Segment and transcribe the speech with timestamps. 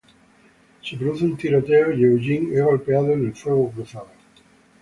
[0.81, 4.09] Se produce un tiroteo y Eugene es golpeado en el fuego cruzado.